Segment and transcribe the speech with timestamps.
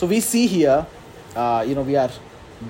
[0.00, 0.86] So we see here,
[1.36, 2.08] uh, you know, we are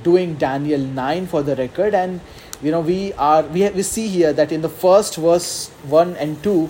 [0.02, 2.20] doing Daniel 9 for the record, and
[2.60, 6.42] you know, we are we, we see here that in the first verse 1 and
[6.42, 6.68] 2,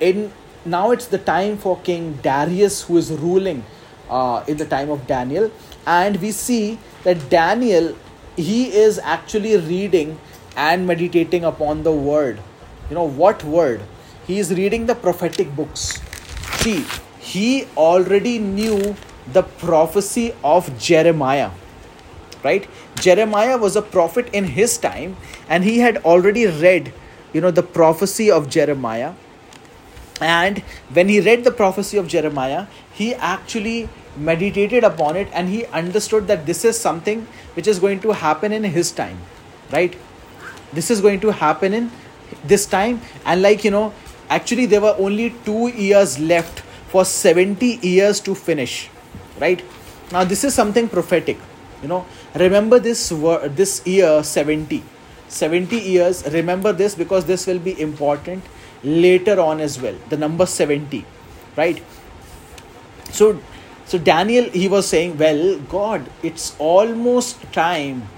[0.00, 0.32] in
[0.64, 3.62] now it's the time for King Darius who is ruling
[4.10, 5.52] uh, in the time of Daniel,
[5.86, 7.94] and we see that Daniel
[8.34, 10.18] he is actually reading
[10.56, 12.40] and meditating upon the word.
[12.90, 13.80] You know what word?
[14.26, 16.02] He is reading the prophetic books.
[16.58, 16.84] See,
[17.20, 18.96] he already knew
[19.30, 21.50] the prophecy of Jeremiah.
[22.42, 22.68] Right?
[22.96, 25.16] Jeremiah was a prophet in his time,
[25.48, 26.92] and he had already read,
[27.32, 29.14] you know, the prophecy of Jeremiah.
[30.20, 30.58] And
[30.92, 36.26] when he read the prophecy of Jeremiah, he actually meditated upon it and he understood
[36.26, 39.18] that this is something which is going to happen in his time
[39.70, 39.96] right
[40.72, 41.90] this is going to happen in
[42.44, 43.92] this time and like you know
[44.28, 48.90] actually there were only 2 years left for 70 years to finish
[49.40, 49.64] right
[50.12, 51.38] now this is something prophetic
[51.82, 52.04] you know
[52.34, 54.82] remember this word this year 70
[55.28, 58.44] 70 years remember this because this will be important
[58.82, 61.04] later on as well the number 70
[61.56, 61.82] right
[63.10, 63.38] so
[63.92, 68.08] so Daniel, he was saying, Well, God, it's almost time.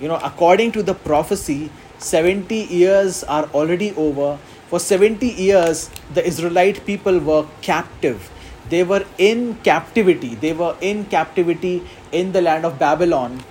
[0.00, 4.38] You know, according to the prophecy, 70 years are already over.
[4.68, 8.30] For 70 years, the Israelite people were captive.
[8.68, 10.34] They were in captivity.
[10.34, 13.42] They were in captivity in the land of Babylon.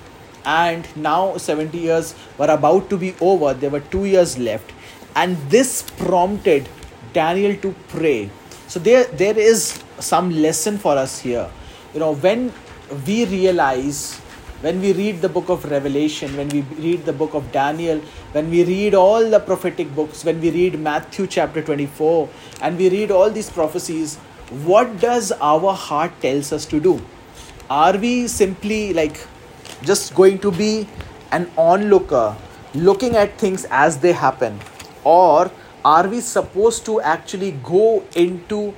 [0.46, 3.54] And now 70 years were about to be over.
[3.54, 4.72] There were two years left.
[5.16, 6.68] And this prompted
[7.14, 8.30] Daniel to pray.
[8.68, 11.50] So there, there is some lesson for us here
[11.94, 12.52] you know when
[13.08, 14.16] we realize
[14.62, 18.00] when we read the book of revelation when we read the book of daniel
[18.32, 22.30] when we read all the prophetic books when we read matthew chapter 24
[22.62, 24.18] and we read all these prophecies
[24.66, 27.02] what does our heart tells us to do
[27.70, 29.26] are we simply like
[29.84, 30.88] just going to be
[31.32, 32.36] an onlooker
[32.74, 34.60] looking at things as they happen
[35.04, 35.52] or
[35.84, 38.74] are we supposed to actually go into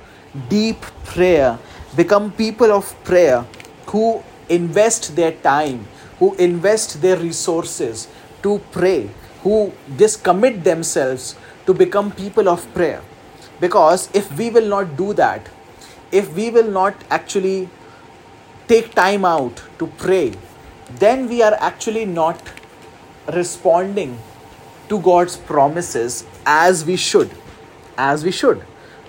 [0.48, 1.58] deep prayer
[1.96, 3.44] become people of prayer
[3.86, 5.86] who invest their time,
[6.18, 8.08] who invest their resources
[8.42, 9.08] to pray,
[9.42, 13.02] who just commit themselves to become people of prayer.
[13.60, 15.48] Because if we will not do that,
[16.12, 17.68] if we will not actually
[18.68, 20.34] take time out to pray,
[20.98, 22.40] then we are actually not
[23.32, 24.18] responding
[24.88, 27.30] to God's promises as we should.
[27.98, 28.64] As we should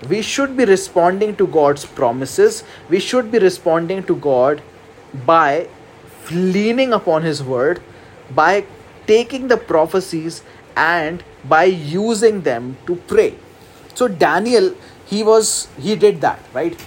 [0.08, 2.62] we should be responding to God's promises.
[2.88, 4.62] We should be responding to God
[5.26, 5.68] by
[6.30, 7.82] leaning upon His word,
[8.34, 8.64] by
[9.06, 10.42] taking the prophecies
[10.76, 13.34] and by using them to pray.
[13.94, 14.74] So, Daniel,
[15.06, 16.78] he was, he did that, right?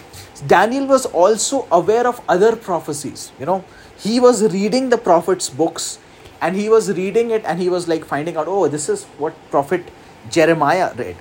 [0.47, 3.63] Daniel was also aware of other prophecies, you know,
[3.97, 5.99] he was reading the prophet's books
[6.41, 9.33] and he was reading it and he was like finding out, oh, this is what
[9.51, 9.83] prophet
[10.29, 11.15] Jeremiah read.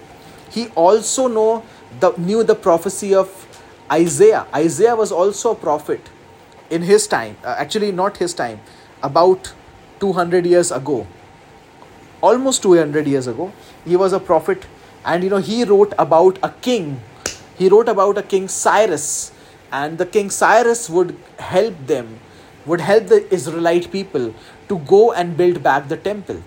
[0.50, 1.62] He also know
[2.00, 3.46] the, knew the prophecy of
[3.92, 4.46] Isaiah.
[4.54, 6.08] Isaiah was also a prophet
[6.70, 8.60] in his time, uh, actually, not his time,
[9.02, 9.52] about
[9.98, 11.06] 200 years ago.
[12.22, 13.52] Almost 200 years ago,
[13.84, 14.66] he was a prophet,
[15.04, 17.00] and you know, he wrote about a king.
[17.60, 19.06] He wrote about a king Cyrus,
[19.70, 22.18] and the king Cyrus would help them,
[22.66, 24.34] would help the Israelite people
[24.68, 26.42] to go and build back the temple.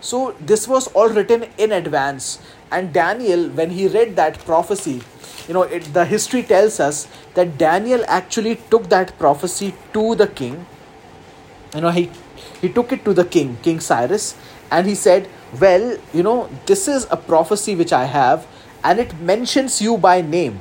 [0.00, 2.38] So, this was all written in advance
[2.70, 5.02] and Daniel, when he read that prophecy,
[5.46, 10.26] you know, it, the history tells us that Daniel actually took that prophecy to the
[10.26, 10.66] king.
[11.74, 12.10] You know, he
[12.60, 14.34] he took it to the king, King Cyrus,
[14.70, 15.28] and he said,
[15.60, 18.46] Well, you know, this is a prophecy which I have,
[18.86, 20.60] and it mentions you by name.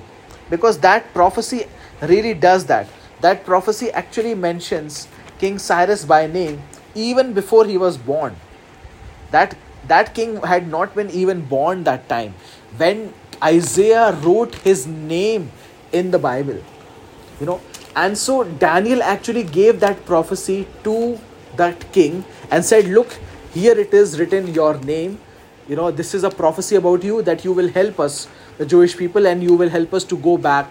[0.49, 1.65] Because that prophecy
[2.01, 2.87] really does that.
[3.21, 6.61] That prophecy actually mentions King Cyrus by name
[6.95, 8.35] even before he was born.
[9.31, 9.55] That
[9.87, 12.33] that king had not been even born that time
[12.77, 13.13] when
[13.43, 15.51] Isaiah wrote his name
[15.91, 16.61] in the Bible.
[17.39, 17.61] You know,
[17.95, 21.19] and so Daniel actually gave that prophecy to
[21.57, 23.19] that king and said, Look,
[23.53, 25.19] here it is written your name.
[25.67, 28.27] You know, this is a prophecy about you that you will help us,
[28.57, 30.69] the Jewish people, and you will help us to go back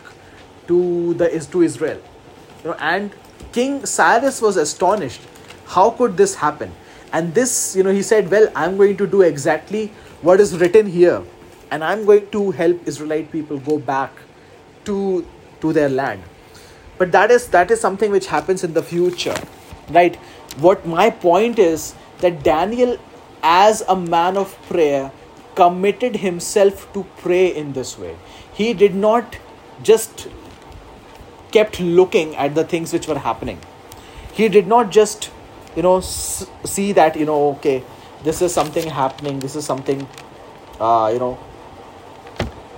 [0.68, 2.00] to the to Israel.
[2.62, 3.10] You know, and
[3.52, 5.20] King Cyrus was astonished.
[5.66, 6.72] How could this happen?
[7.16, 9.82] and this you know he said well i'm going to do exactly
[10.28, 11.18] what is written here
[11.70, 14.22] and i'm going to help israelite people go back
[14.88, 14.96] to
[15.64, 16.24] to their land
[17.02, 19.36] but that is that is something which happens in the future
[19.98, 20.16] right
[20.66, 21.86] what my point is
[22.24, 22.98] that daniel
[23.44, 25.12] as a man of prayer
[25.54, 28.16] committed himself to pray in this way.
[28.52, 29.38] He did not
[29.82, 30.28] just
[31.52, 33.60] kept looking at the things which were happening.
[34.32, 35.30] He did not just
[35.76, 37.82] you know see that you know okay
[38.22, 40.06] this is something happening this is something
[40.80, 41.38] uh, you know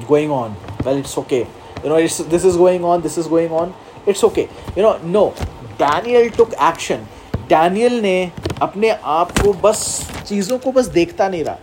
[0.06, 0.56] going on.
[0.84, 1.46] Well it's okay.
[1.82, 3.74] You know it's, this is going on this is going on.
[4.06, 4.48] It's okay.
[4.74, 5.34] You know no.
[5.78, 7.06] Daniel took action
[7.48, 8.31] Daniel ने
[8.62, 9.81] अपने आप को बस
[10.28, 11.58] चीज़ों को बस देखता नहीं रहा।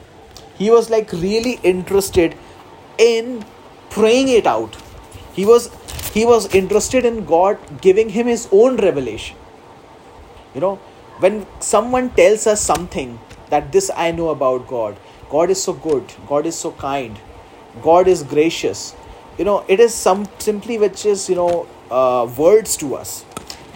[0.60, 2.36] He was like really interested
[3.02, 3.40] in
[3.96, 4.76] praying it out
[5.38, 5.68] he was
[6.16, 10.72] he was interested in God giving him his own revelation you know
[11.22, 11.44] when
[11.96, 13.16] someone tells a something
[13.52, 14.96] that this I know about God
[15.32, 17.18] God is so good God is so kind
[17.86, 18.94] God is gracious
[19.40, 21.50] you know it is some simply which is you know
[22.40, 23.24] words to us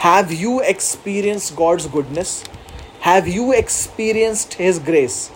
[0.05, 2.44] have you experienced god's goodness?
[2.99, 5.31] Have you experienced his grace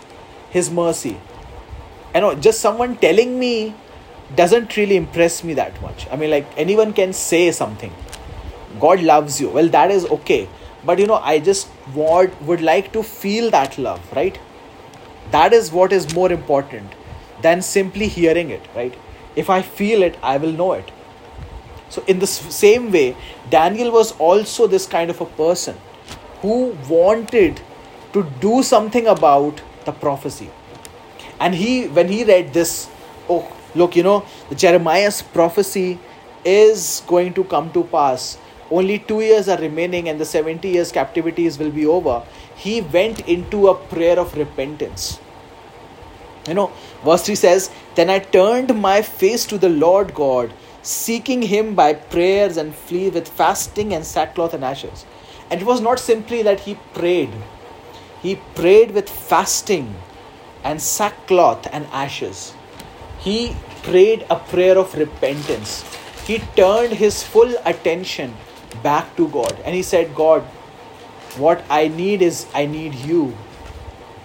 [0.50, 1.16] his mercy?
[2.14, 3.74] You know just someone telling me
[4.36, 6.06] doesn't really impress me that much.
[6.12, 7.92] I mean like anyone can say something.
[8.78, 9.48] God loves you.
[9.48, 10.48] Well that is okay.
[10.84, 14.38] But you know i just want would like to feel that love right?
[15.32, 16.92] That is what is more important
[17.42, 18.94] than simply hearing it right?
[19.34, 20.90] If i feel it i will know it
[21.94, 22.30] so in the
[22.64, 23.06] same way
[23.56, 25.80] daniel was also this kind of a person
[26.42, 27.60] who wanted
[28.12, 30.50] to do something about the prophecy.
[31.40, 32.88] And he when he read this
[33.28, 33.42] oh
[33.74, 34.24] look you know
[34.54, 35.98] jeremiah's prophecy
[36.44, 38.38] is going to come to pass.
[38.70, 42.22] Only two years are remaining and the 70 years captivities will be over.
[42.56, 45.20] He went into a prayer of repentance.
[46.48, 46.72] You know
[47.04, 50.52] verse 3 says then i turned my face to the lord god
[50.82, 55.06] seeking him by prayers and flee with fasting and sackcloth and ashes
[55.50, 57.30] and it was not simply that he prayed
[58.20, 59.94] he prayed with fasting
[60.64, 62.54] and sackcloth and ashes
[63.18, 65.84] he prayed a prayer of repentance
[66.26, 68.34] he turned his full attention
[68.82, 69.54] back to God.
[69.64, 70.42] And he said, God,
[71.36, 73.34] what I need is I need you.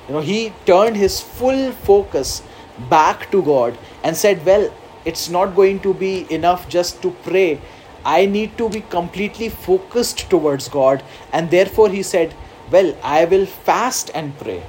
[0.08, 2.44] You know, he turned his full focus
[2.90, 4.74] back to God and said, Well,
[5.07, 7.61] it's not going to be enough just to pray.
[8.05, 11.03] I need to be completely focused towards God.
[11.33, 12.35] And therefore, he said,
[12.71, 14.63] Well, I will fast and pray.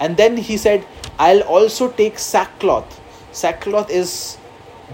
[0.00, 0.86] And then he said,
[1.18, 3.00] I'll also take sackcloth.
[3.32, 4.38] Sackcloth is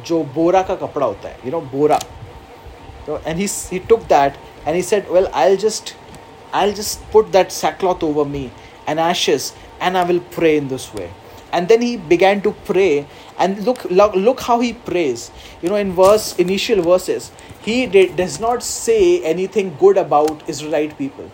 [0.07, 2.01] जो बोरा का कपड़ा होता है you no Bora
[3.31, 4.37] and he he took that
[4.67, 5.91] and he said well i'll just
[6.61, 8.41] i'll just put that sackcloth over me
[8.93, 9.49] and ashes
[9.89, 11.09] and i will pray in this way
[11.53, 13.07] and then he began to pray
[13.40, 15.32] and look look, look how he prays.
[15.62, 17.32] You know in verse initial verses
[17.62, 21.32] he did, does not say anything good about israelite people.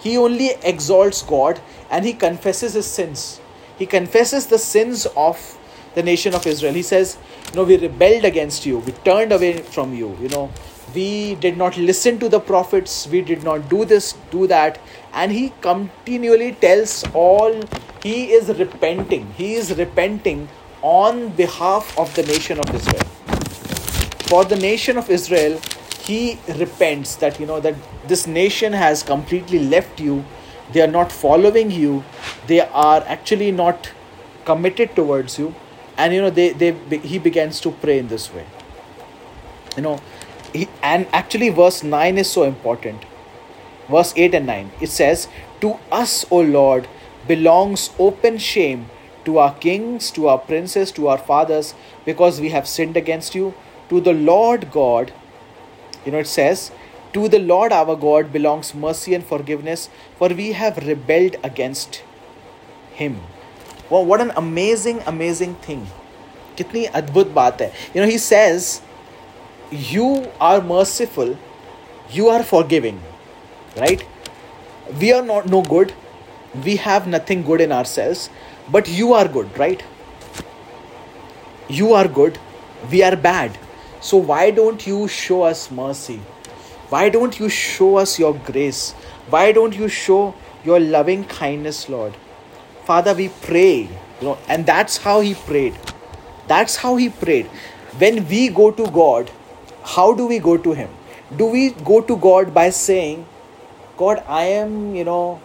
[0.00, 1.60] He only exalts god
[1.90, 3.40] and he confesses his sins.
[3.78, 5.58] He confesses the sins of
[5.94, 6.74] the nation of israel.
[6.74, 7.16] He says
[7.50, 8.78] you know we rebelled against you.
[8.78, 10.50] We turned away from you you know.
[10.94, 13.06] We did not listen to the prophets.
[13.08, 14.80] We did not do this do that.
[15.12, 17.62] And he continually tells all
[18.02, 19.30] he is repenting.
[19.36, 20.48] He is repenting
[20.82, 23.04] on behalf of the nation of israel.
[24.28, 25.60] For the nation of israel
[26.08, 27.74] he repents that you know that
[28.06, 30.24] this nation has completely left you.
[30.72, 32.04] They are not following you.
[32.46, 33.90] They are actually not
[34.44, 35.54] committed towards you.
[35.96, 38.46] And you know they, they he begins to pray in this way.
[39.76, 40.00] You know
[40.52, 43.04] he, and actually verse 9 is so important.
[43.88, 45.28] Verse 8 and 9 it says
[45.60, 46.88] to us o lord
[47.26, 48.88] belongs open shame
[49.27, 51.73] to our kings to our princes to our fathers
[52.05, 53.53] because we have sinned against you
[53.89, 55.13] to the lord god
[56.05, 56.71] you know it says
[57.13, 62.03] to the lord our god belongs mercy and forgiveness for we have rebelled against
[62.93, 63.21] him
[63.89, 65.85] well, what an amazing amazing thing
[66.57, 68.81] कितनी अद्भुत बात है you know he says
[69.73, 71.37] you are merciful,
[72.11, 73.01] you are forgiving,
[73.77, 74.05] right?
[74.99, 75.93] We are not no good,
[76.63, 78.29] we have nothing good in ourselves,
[78.70, 79.82] but you are good, right?
[81.68, 82.38] You are good,
[82.90, 83.58] we are bad.
[84.00, 86.20] So, why don't you show us mercy?
[86.88, 88.92] Why don't you show us your grace?
[89.30, 90.34] Why don't you show
[90.64, 92.14] your loving kindness, Lord?
[92.84, 95.76] Father, we pray, you know, and that's how he prayed.
[96.46, 97.46] That's how he prayed.
[97.98, 99.30] When we go to God,
[99.96, 100.88] how do we go to him
[101.36, 103.24] do we go to god by saying
[103.96, 105.40] god i am you know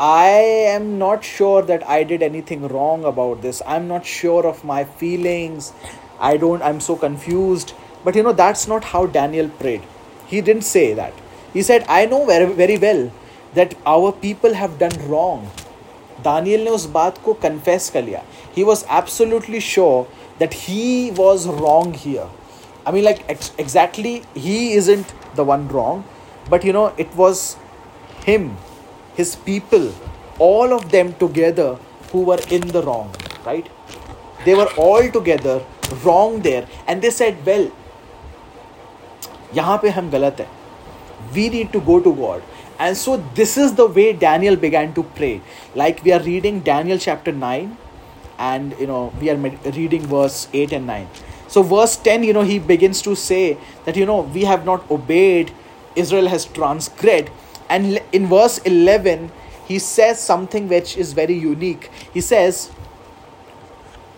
[0.00, 0.28] i
[0.72, 4.84] am not sure that i did anything wrong about this i'm not sure of my
[4.84, 5.72] feelings
[6.20, 7.72] i don't i'm so confused
[8.04, 9.82] but you know that's not how daniel prayed
[10.26, 11.12] he didn't say that
[11.52, 13.10] he said i know very, very well
[13.54, 15.48] that our people have done wrong
[16.24, 18.22] Daniel ने उस बात को confess कर लिया
[18.56, 20.02] he was absolutely sure
[20.38, 22.30] that he was wrong here
[22.88, 26.04] I mean, like ex- exactly, he isn't the one wrong,
[26.48, 27.56] but you know, it was
[28.24, 28.56] him,
[29.14, 29.92] his people,
[30.38, 31.78] all of them together
[32.12, 33.14] who were in the wrong,
[33.44, 33.68] right?
[34.44, 35.64] They were all together
[36.04, 37.70] wrong there, and they said, well,
[39.54, 40.46] यहाँ पे हम गलत है
[41.34, 42.42] we need to go to God.
[42.78, 45.40] And so, this is the way Daniel began to pray.
[45.74, 47.76] Like we are reading Daniel chapter 9,
[48.38, 51.08] and you know, we are reading verse 8 and 9.
[51.48, 54.88] So, verse 10, you know, he begins to say that, you know, we have not
[54.90, 55.52] obeyed,
[55.96, 57.28] Israel has transgressed.
[57.68, 59.30] And in verse 11,
[59.66, 61.90] he says something which is very unique.
[62.12, 62.70] He says,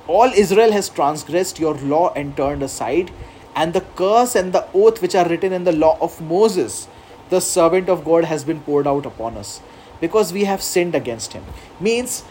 [0.06, 3.10] All Israel has transgressed your law and turned aside,
[3.54, 6.86] and the curse and the oath which are written in the law of Moses,
[7.30, 9.60] the servant of God, has been poured out upon us
[10.00, 11.44] because we have sinned against him.
[11.80, 12.22] Means,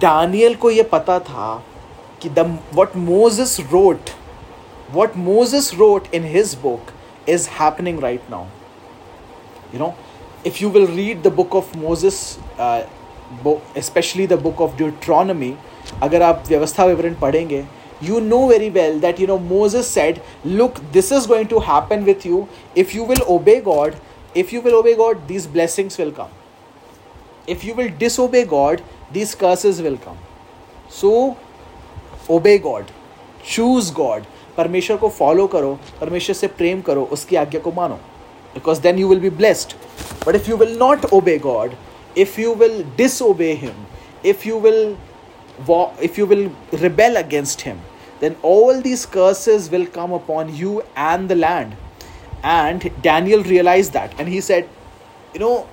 [0.00, 1.62] Daniel को ये पता था
[2.20, 4.10] the what Moses wrote,
[4.92, 6.92] what Moses wrote in his book
[7.26, 8.48] is happening right now.
[9.73, 9.95] You know,
[10.43, 12.85] if you will read the book of Moses, uh,
[13.43, 15.53] bo- especially the book of Deuteronomy,
[16.03, 17.65] अगर आप व्यवस्था विवरण पढ़ेंगे
[18.01, 22.05] you know very well that you know Moses said, Look, this is going to happen
[22.05, 22.47] with you.
[22.75, 23.95] If you will obey God,
[24.35, 26.29] if you will obey God, these blessings will come.
[27.47, 30.17] If you will disobey God, these curses will come.
[30.89, 31.13] So
[32.31, 32.85] obey God
[33.51, 34.23] choose God
[34.57, 37.97] परमेश्वर को follow करो परमेश्वर से प्रेम करो उसकी आज्ञा को मानो
[38.54, 39.74] because then you will be blessed
[40.26, 41.74] but if you will not obey God
[42.16, 43.74] if you will disobey him
[44.24, 44.98] if you will
[46.00, 46.50] if you will
[46.80, 47.80] rebel against him
[48.20, 51.76] then all these curses will come upon you and the land
[52.44, 54.68] and daniel realized that and he said
[55.34, 55.66] you know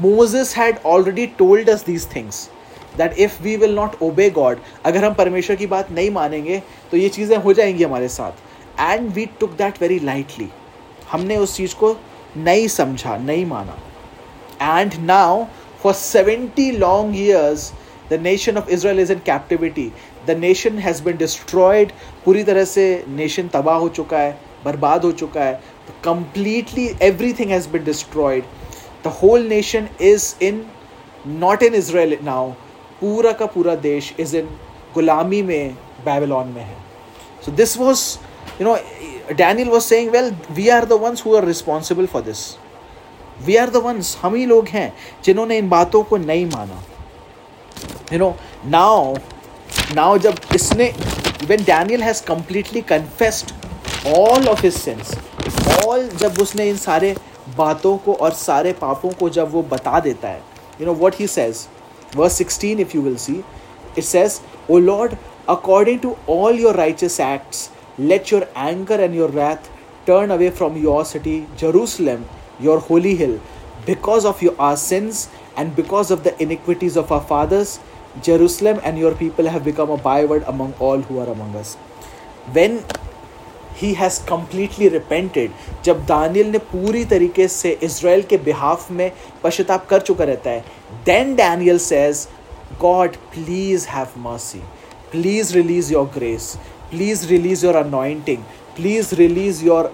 [0.00, 2.48] moses had already told us these things
[2.96, 6.96] that if we will not obey God अगर हम परमेश्वर की बात नहीं मानेंगे तो
[6.96, 10.48] ये चीज़ें हो जाएंगी हमारे साथ and we took that very lightly
[11.11, 11.95] हमने उस चीज़ को
[12.37, 13.77] नहीं समझा, नहीं माना।
[14.61, 15.45] And now
[15.83, 17.71] for seventy long years
[18.11, 19.91] the nation of Israel is in captivity
[20.27, 21.91] the nation has been destroyed
[22.25, 24.31] पूरी तरह से नेशन तबाह हो चुका है,
[24.65, 25.61] बर्बाद हो चुका है।
[26.03, 26.89] Completely
[27.33, 28.43] everything has been destroyed
[29.05, 30.65] the whole nation is in
[31.27, 32.51] not in Israel now
[33.01, 34.49] पूरा का पूरा देश इज़ इन
[34.93, 35.73] गुलामी में
[36.05, 36.77] बैबलॉन में है।
[37.45, 38.03] So this was
[38.61, 38.75] you know
[39.37, 42.39] Daniel was saying well we are the ones who are responsible for this
[43.45, 44.93] we are the ones हम ही लोग हैं,
[45.25, 46.83] जिन्होंने इन बातों को नहीं माना।
[48.13, 49.15] यू नो नाउ
[49.95, 50.93] नाउ जब इसने
[51.47, 53.51] when Daniel has completely confessed
[54.17, 55.17] all of his sense
[55.85, 57.15] all जब उसने इन सारे
[57.57, 60.41] बातों को और सारे पापों को जब वो बता देता है
[60.81, 61.67] you know what he says
[62.13, 63.43] verse 16 if you will see,
[63.95, 65.11] it says, o lord,
[65.47, 67.59] according to all your righteous acts
[67.98, 69.70] let your anger and your wrath
[70.06, 72.24] turn away from your city jerusalem
[72.60, 73.38] your holy hill
[73.86, 77.78] because of your our sins and because of the iniquities of our fathers
[78.22, 81.74] jerusalem and your people have become a byword among all who are among us
[82.58, 82.78] when
[83.80, 85.50] he has completely repented
[85.84, 89.10] जब Daniel ने पूरी तरीके से Israel के behalf में
[89.44, 90.64] पश्चाताप कर चुका रहता है
[91.06, 92.26] then Daniel says
[92.80, 94.58] God please have mercy
[95.12, 96.56] please release your grace
[96.89, 98.43] Please release your anointing.
[98.75, 99.91] Please release your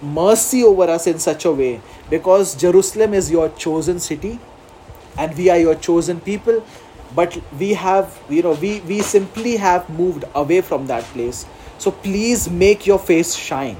[0.00, 1.80] mercy over us in such a way.
[2.10, 4.38] Because Jerusalem is your chosen city
[5.18, 6.64] and we are your chosen people.
[7.14, 11.46] But we have you know we we simply have moved away from that place.
[11.78, 13.76] So please make your face shine.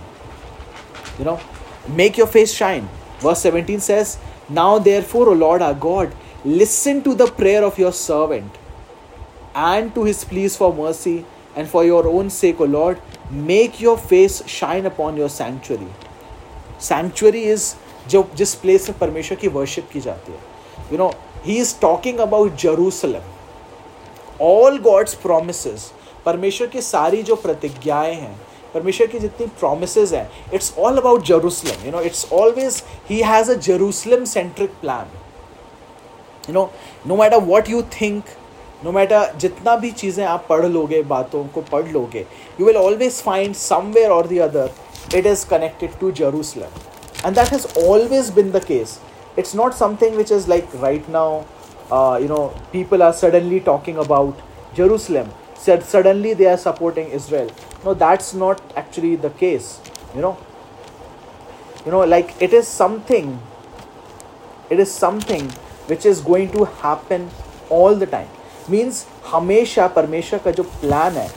[1.18, 1.40] You know
[1.88, 2.88] make your face shine.
[3.20, 6.12] Verse 17 says now therefore o lord our god
[6.44, 8.58] listen to the prayer of your servant
[9.54, 11.24] and to his pleas for mercy
[11.55, 12.99] and for your own sake, O Lord,
[13.29, 15.91] make your face shine upon your sanctuary.
[16.79, 17.75] Sanctuary is
[18.09, 20.39] जो जिस place में परमेश्वर की worship की जाती है
[20.91, 21.11] you know
[21.45, 25.65] he is talking about Jerusalem all God's promise
[26.25, 28.35] परमेश्वर की सारी जो प्रतिज्ञाएं हैं
[28.73, 33.51] परमेश्वर की जितनी प्रोमिस हैं it's all about Jerusalem you know it's always he has
[33.51, 35.11] a Jerusalem centric plan
[36.49, 36.69] you know
[37.07, 38.23] no matter what you think
[38.83, 42.25] no matter जितना भी चीज़ें आप पढ़ लोगे बातों को पढ़ लोगे
[42.59, 46.79] you will always find somewhere और the other it is connected to Jerusalem
[47.25, 48.99] and that has always been the case
[49.41, 51.27] it's not something which is like right now
[51.97, 52.39] uh, you know
[52.71, 54.41] people are suddenly talking about
[54.79, 55.29] jerusalem
[55.61, 57.49] said suddenly they are supporting Israel.
[57.85, 59.79] No, that's not actually the case.
[60.15, 60.37] You know,
[61.85, 63.39] you know, like it is something.
[64.69, 65.49] It is something
[65.91, 67.29] which is going to happen
[67.69, 68.29] all the time.
[68.70, 71.28] Means हमेशा परमेश्वर का जो plan है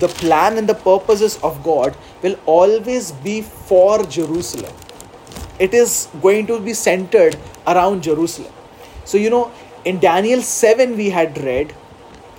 [0.00, 1.92] the plan and the purpose of God
[2.22, 9.30] will always be for Jerusalem it is going to be centered around Jerusalem so you
[9.30, 9.50] know
[9.86, 11.72] in Daniel seven we had read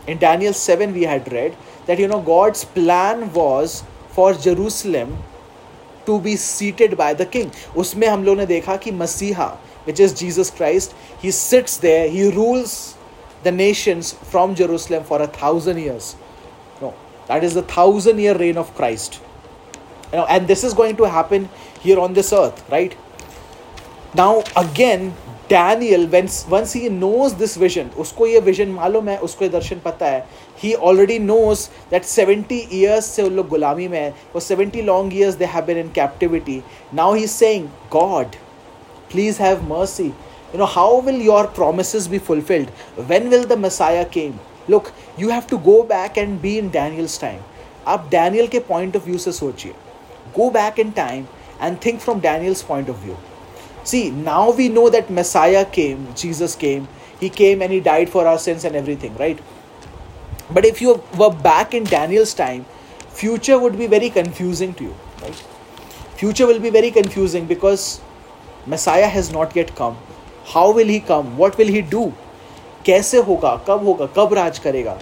[0.09, 1.53] in Daniel seven we had read
[1.87, 3.81] that you know God's plan was
[4.15, 5.15] for Jerusalem
[6.07, 9.45] to be seated by the king उसमें हम लोगों ने देखा कि मसीहा
[9.87, 10.91] which is Jesus Christ
[11.23, 12.73] he sits there he rules
[13.42, 16.16] the nations from Jerusalem for a thousand years.
[16.80, 16.94] No,
[17.26, 19.20] that is the thousand year reign of Christ.
[20.12, 21.48] You know, and this is going to happen
[21.80, 22.96] here on this earth, right?
[24.14, 25.14] Now again,
[25.48, 29.80] Daniel, when once he knows this vision, उसको ये vision मालूम है, उसको ये दर्शन
[29.82, 30.24] पता है.
[30.56, 34.14] He already knows that 70 years से उन लोग गुलामी में है.
[34.32, 36.62] For 70 long years they have been in captivity.
[36.92, 38.36] Now he's saying, God,
[39.08, 40.12] please have mercy
[40.52, 42.70] you know how will your promises be fulfilled
[43.12, 44.38] when will the messiah came
[44.74, 47.46] look you have to go back and be in daniel's time
[47.88, 49.72] आप Daniel के point of view से सोचिए
[50.36, 51.24] go back in time
[51.62, 53.14] and think from Daniels point of view
[53.88, 56.88] See, now we know that Messiah came, Jesus came,
[57.20, 59.38] He came and He died for our sins and everything, right?
[60.50, 62.66] But if you were back in Daniel's time,
[63.08, 65.42] future would be very confusing to you, right?
[66.16, 68.02] Future will be very confusing because
[68.66, 69.96] Messiah has not yet come.
[70.54, 71.36] How will he come?
[71.36, 72.06] What will he do?
[72.86, 74.98] कैसे होगा कब होगा कब राज करेगा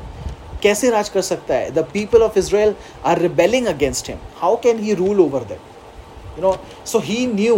[0.62, 2.74] कैसे राज कर सकता है the people of Israel
[3.06, 6.56] are rebelling against him how can he rule over that you know
[6.92, 7.56] so he knew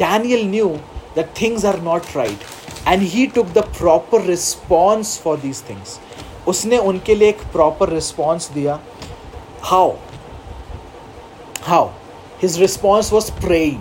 [0.00, 0.68] Daniel new
[1.16, 2.42] that things are not right
[2.92, 5.98] and he took the proper response for these things
[6.48, 8.78] उसने उनके लिए एक proper response दिया
[9.70, 9.86] how
[11.68, 11.84] how
[12.42, 13.80] his response was praying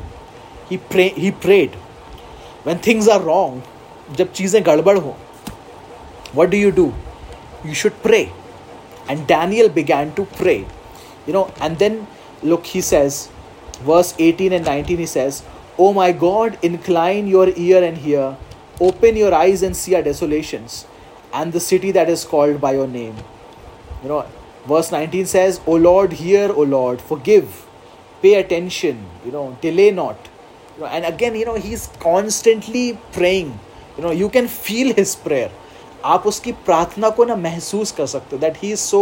[0.70, 1.76] he pray he prayed
[2.64, 3.62] when things are wrong
[4.18, 5.16] जब चीज़ें गड़बड़ हो
[6.40, 6.86] what do you do
[7.66, 8.24] you should pray
[9.10, 10.58] and daniel began to pray
[11.28, 12.08] you know and then
[12.44, 13.30] look he says
[13.90, 15.44] verse 18 and 19 he says
[15.78, 18.36] oh my god incline your ear and hear
[18.90, 20.86] open your eyes and see our desolations
[21.34, 23.16] and the city that is called by your name
[24.04, 24.26] you know
[24.68, 27.66] verse 19 says o lord hear o lord forgive
[28.22, 30.29] pay attention you know delay not you know,
[30.84, 33.58] and again you know he's constantly praying
[33.98, 35.52] you know you can feel his prayer
[36.06, 39.00] आप उसकी प्रार्थना को ना महसूस कर सकते हो that he is so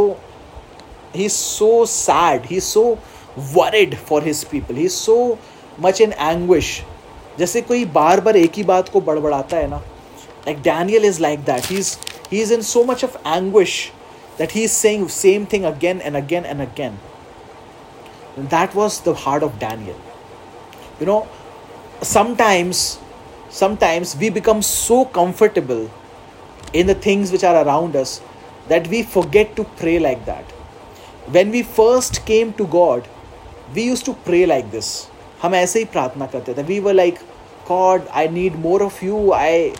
[1.15, 2.83] he is so sad he is so
[3.55, 5.15] worried for his people he is so
[5.81, 6.69] much in anguish
[7.39, 9.77] जैसे कोई बार बार एक ही बात को बड़बड़ाता है ना
[10.47, 11.97] like Daniel is like that he is
[12.31, 13.75] he is in so much of anguish
[14.37, 16.99] that he is saying same thing again and again and again
[18.53, 19.99] that was the heart of daniel
[20.99, 21.27] you know
[22.01, 22.83] sometimes
[23.49, 25.89] sometimes we become so comfortable
[26.73, 28.21] in the things which are around us
[28.67, 30.51] that we forget to pray like that
[31.37, 33.07] when we first came to god
[33.75, 34.91] we used to pray like this
[35.41, 37.15] हम ऐसे ही प्रार्थना करते थे we were like
[37.69, 39.71] God I need more of you I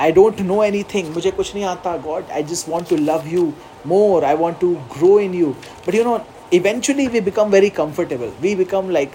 [0.00, 3.28] I don't know any thing मुझे कुछ नहीं आता God I just want to love
[3.34, 3.52] you
[3.86, 6.14] more i want to grow in you but you know
[6.58, 9.12] eventually we become very comfortable we become like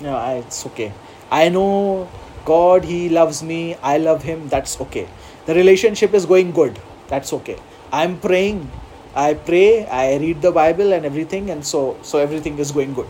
[0.00, 0.92] you know it's okay
[1.31, 2.07] i know
[2.45, 5.07] god he loves me i love him that's okay.
[5.45, 7.57] The relationship is going good that's okay.
[7.91, 8.69] I'm praying
[9.15, 13.07] i pray i read the bible and everything and so so everything is going good.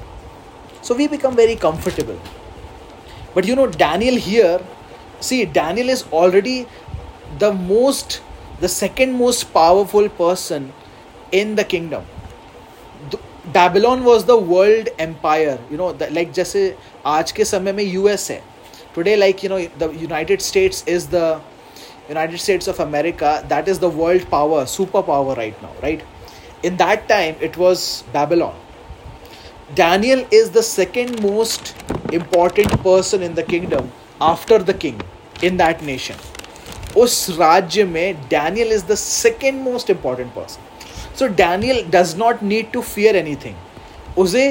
[0.82, 2.20] So we become very comfortable.
[3.34, 4.62] But you know daniel here
[5.20, 6.68] see daniel is already
[7.40, 8.22] the most
[8.60, 10.72] the second most powerful person
[11.32, 12.06] in the kingdom.
[13.54, 18.30] Babylon was the world empire you know like जैसे आज के समय में U S
[18.32, 18.42] है।
[18.96, 21.16] Today like you know the United States is the
[22.10, 26.04] United States of America that is the world power super power right now right
[26.66, 28.54] in that time it was Babylon
[29.76, 31.74] Daniel is the second most
[32.14, 33.90] important person in the kingdom
[34.24, 35.02] after the king
[35.44, 40.74] in that nation उस राज्य में Daniel is the second most important person
[41.20, 44.46] so Daniel does not need to fear anything उसे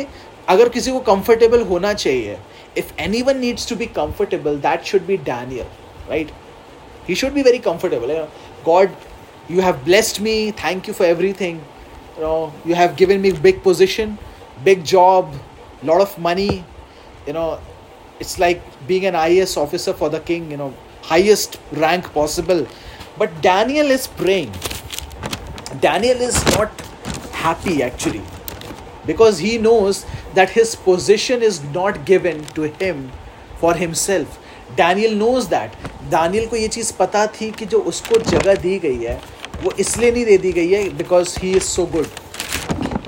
[0.48, 2.38] अगर किसी को comfortable होना चाहिए
[2.78, 5.66] if anyone needs to be comfortable that should be Daniel
[6.10, 6.30] right
[7.08, 8.26] he should be very comfortable
[8.66, 8.90] God
[9.50, 11.06] you have blessed me thank you for
[11.40, 11.60] everything
[12.20, 14.16] you have given me big position
[14.64, 15.40] big job
[15.84, 17.50] lot of money you know
[18.20, 20.72] it's like being an I S officer for the king you know
[21.10, 22.66] highest rank possible
[23.18, 24.52] but Daniel is praying
[25.79, 26.81] Daniel is not
[27.33, 28.21] happy actually
[29.05, 33.11] because he knows that his position is not given to him
[33.57, 34.39] for himself.
[34.75, 35.75] Daniel knows that.
[36.09, 39.19] Daniel को ये चीज़ पता थी कि जो उसको जगह दी गई है
[39.63, 42.05] वो इसलिए नहीं दे दी गई है because he is so good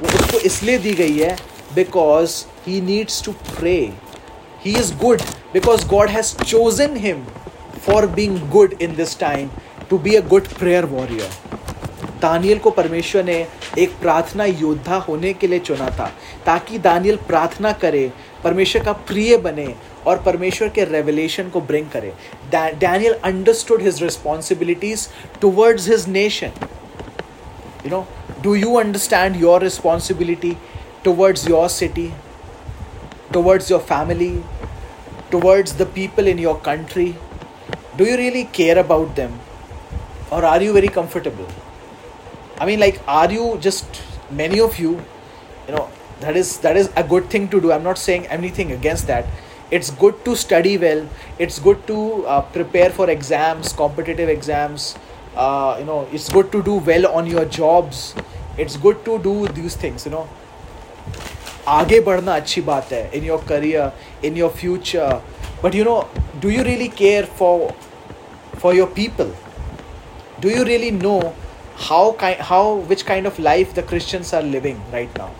[0.01, 1.35] वो उसको इसलिए दी गई है
[1.75, 3.77] because he needs to pray
[4.65, 5.21] he is good
[5.53, 7.23] because God has chosen him
[7.85, 9.49] for being good in this time
[9.89, 11.29] to be a good prayer warrior
[12.20, 13.46] Daniel को परमेश्वर ने
[13.78, 16.10] एक प्रार्थना योद्धा होने के लिए चुना था,
[16.46, 18.10] ताकि दानियल प्रार्थना करे,
[18.44, 19.74] परमेश्वर का प्रिय बने
[20.06, 22.12] और परमेश्वर के रेवलेशन को ब्रिंग करे।
[22.52, 25.08] Daniel understood his responsibilities
[25.40, 26.52] towards his nation
[27.84, 28.06] you know
[28.42, 30.56] do you understand your responsibility
[31.04, 32.10] towards your city
[33.32, 34.30] towards your family
[35.32, 37.14] towards the people in your country
[37.96, 39.36] do you really care about them?
[40.36, 41.50] Or are you very comfortable?
[42.59, 44.91] i mean like are you just many of you
[45.67, 45.87] you know
[46.19, 49.25] that is that is a good thing to do i'm not saying anything against that
[49.71, 51.07] it's good to study well
[51.39, 54.95] it's good to uh, prepare for exams competitive exams
[55.35, 58.13] uh, you know it's good to do well on your jobs
[58.57, 60.27] it's good to do these things you know
[61.67, 65.21] आगे बढ़ना अच्छी बात है in your career in your future
[65.63, 65.95] but you know
[66.41, 67.69] do you really care for
[68.61, 69.29] for your people
[70.41, 71.33] do you really know
[71.76, 75.30] how ki- how which kind of life the christians are living right now.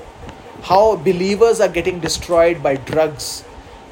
[0.63, 3.45] How believers are getting destroyed by drugs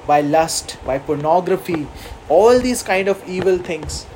[0.07, 1.87] by lust by pornography.
[2.29, 4.07] All these kind of evil things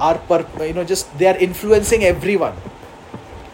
[0.00, 2.56] are per, you know just they are influencing everyone.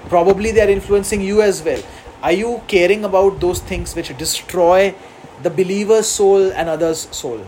[0.09, 1.83] Probably they are influencing you as well.
[2.23, 4.95] Are you caring about those things which destroy
[5.43, 7.47] the believer's soul and others soul?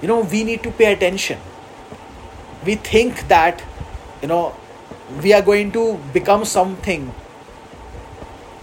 [0.00, 1.38] You know we need to pay attention.
[2.66, 3.62] We think that
[4.21, 4.55] you know
[5.23, 7.11] we are going to become something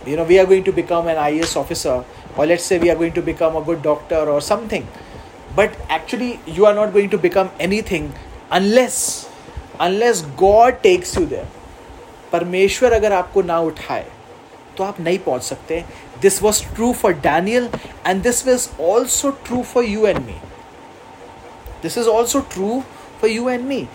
[0.06, 2.04] you know we are going to become an IAS officer
[2.36, 4.86] or let's say we are going to become a good doctor or something
[5.56, 8.12] but actually you are not going to become anything
[8.50, 9.28] unless
[9.80, 11.46] unless God takes you there
[12.32, 14.06] परमेश्वर अगर आपको ना उठाए
[14.76, 15.84] तो आप नहीं पहुंच सकते
[16.22, 17.68] this was true for Daniel
[18.06, 20.34] and this was also true for you and me
[21.84, 22.82] this is also true
[23.20, 23.86] for you and me.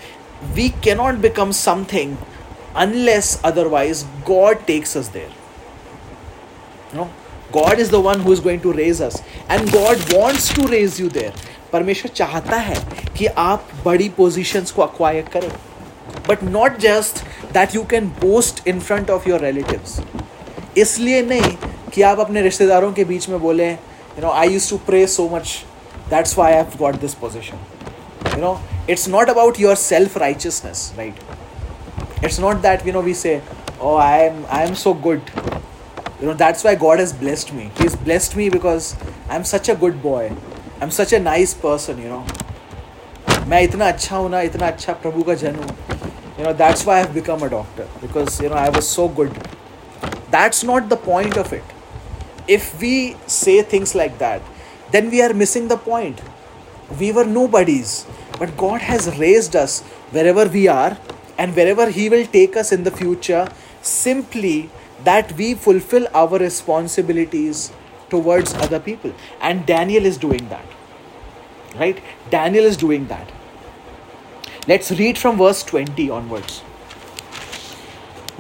[0.53, 2.17] We cannot become something
[2.77, 5.31] unless otherwise God takes us there.
[6.93, 7.11] You know,
[7.53, 10.99] God is the one who is going to raise us, and God wants to raise
[10.99, 11.33] you there.
[11.73, 12.75] परमेश्वर चाहता है
[13.17, 15.49] कि आप बड़ी positions को acquire करें
[16.29, 17.19] but not just
[17.55, 19.99] that you can boast in front of your relatives
[20.79, 21.57] इसलिए नहीं
[21.95, 25.29] कि आप अपने रिश्तेदारों के बीच में बोलें you know I used to pray so
[25.33, 25.57] much
[26.11, 27.67] that's why I have got this position
[28.36, 31.18] you know it's not about your self righteousness right
[32.22, 33.42] it's not that you know we say
[33.80, 35.22] oh i am i am so good
[36.20, 38.96] you know that's why god has blessed me he's blessed me because
[39.30, 40.32] i'm such a good boy
[40.82, 42.26] i'm such a nice person you know
[43.50, 45.76] मैं इतना अच्छा हूँ ना इतना अच्छा प्रभु का जन हूँ
[46.40, 49.40] you know that's why i've become a doctor because you know i was so good
[50.36, 51.74] that's not the point of it
[52.58, 52.92] if we
[53.38, 54.42] say things like that
[54.92, 56.22] then we are missing the point
[56.99, 58.07] we were nobodies
[58.39, 60.99] but God has raised us wherever we are
[61.39, 63.49] and wherever He will take us in the future,
[63.83, 64.71] simply
[65.05, 67.73] that we fulfill our responsibilities
[68.09, 69.13] towards other people.
[69.41, 70.65] And Daniel is doing that.
[71.77, 72.01] Right?
[72.31, 73.31] Daniel is doing that.
[74.67, 76.61] Let's read from verse 20 onwards.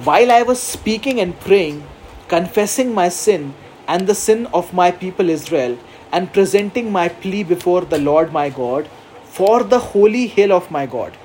[0.09, 1.85] While I was speaking and praying,
[2.29, 3.55] confessing my sin
[3.87, 5.79] and the sin of my people Israel,
[6.15, 8.89] and presenting my plea before the Lord my God,
[9.37, 11.17] for the holy hill of my God.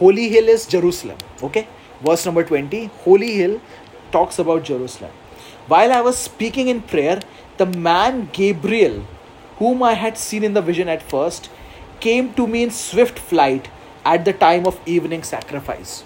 [0.00, 1.16] Holy hill is Jerusalem.
[1.42, 1.66] Okay?
[2.02, 2.86] Verse number 20.
[3.04, 3.60] Holy hill
[4.12, 5.10] talks about Jerusalem.
[5.68, 7.20] While I was speaking in prayer,
[7.56, 9.04] the man Gabriel,
[9.56, 11.50] whom I had seen in the vision at first,
[12.00, 13.70] came to me in swift flight
[14.04, 16.04] at the time of evening sacrifice.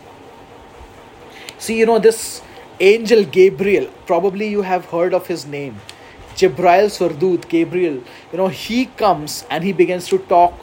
[1.58, 2.42] See, you know, this
[2.78, 5.80] angel Gabriel, probably you have heard of his name.
[6.36, 7.94] Jibrail Surdut, Gabriel,
[8.32, 10.54] you know, he comes and he begins to talk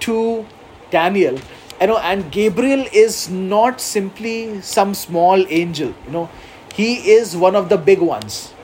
[0.00, 0.44] to
[0.90, 1.38] Daniel.
[1.80, 6.28] You know, and Gabriel is not simply some small angel, you know,
[6.74, 8.54] he is one of the big ones.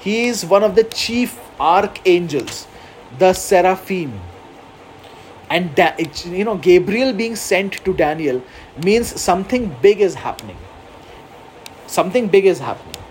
[0.00, 2.68] He is one of the chief archangels,
[3.18, 4.20] the seraphim.
[5.50, 8.42] And da- you know, Gabriel being sent to Daniel
[8.84, 10.56] means something big is happening.
[11.86, 13.02] Something big is happening.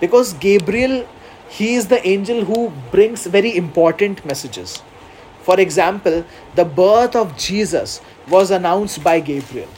[0.00, 1.06] Because Gabriel
[1.48, 4.82] he is the angel who brings very important messages.
[5.42, 9.68] For example, the birth of Jesus was announced by Gabriel.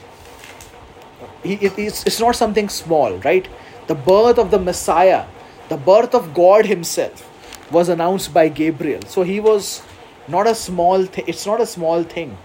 [1.45, 3.47] it's not something small, right?
[3.87, 5.27] The birth of the Messiah,
[5.69, 7.25] the birth of God Himself,
[7.71, 9.03] was announced by Gabriel.
[9.03, 9.83] So he was
[10.27, 11.25] not a small thing.
[11.27, 12.37] It's not a small thing.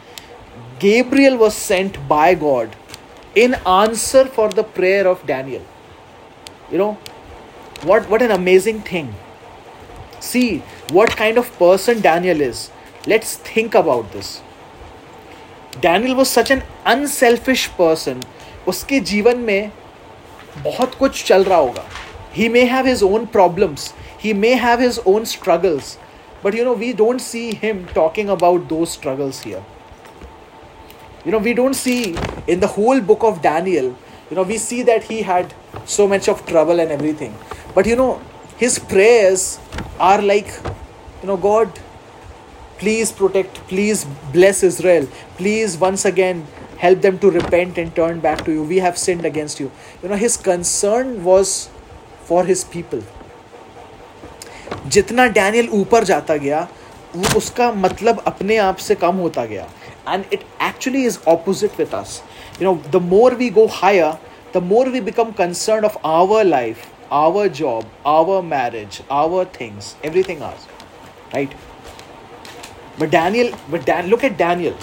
[0.79, 2.75] Gabriel was sent by God
[3.35, 5.65] in answer for the prayer of Daniel.
[6.71, 6.97] You know,
[7.84, 9.14] what, what an amazing thing.
[10.20, 12.70] See what kind of person Daniel is.
[13.06, 14.42] Let's think about this.
[15.80, 18.22] Daniel was such an unselfish person.
[18.68, 19.70] उसके जीवन में
[20.64, 21.84] बहुत कुछ चल रहा होगा
[22.38, 23.92] he may have his own problems
[24.24, 25.96] he may have his own struggles
[26.42, 29.62] but you know we don't see him talking about those struggles here
[31.24, 32.16] you know we don't see
[32.46, 33.88] in the whole book of daniel
[34.30, 35.54] you know we see that he had
[35.96, 37.34] so much of trouble and everything
[37.74, 38.20] but you know
[38.56, 39.58] his prayers
[39.98, 40.48] are like
[41.22, 41.80] you know god
[42.78, 46.46] please protect please bless israel please once again
[46.78, 49.70] help them to repent and turn back to you we have sinned against you
[50.02, 51.68] you know his concern was
[52.24, 53.02] for his people
[54.94, 56.66] जितना Daniel ऊपर जाता गया
[57.16, 59.66] वो उसका मतलब अपने आप से कम होता गया
[60.12, 62.12] and it actually is opposite with us
[62.58, 64.12] you know the more we go higher
[64.52, 70.41] the more we become concerned of our life our job our marriage our things everything
[70.41, 70.67] else
[71.33, 71.53] right
[72.97, 74.75] but daniel but dan look at daniel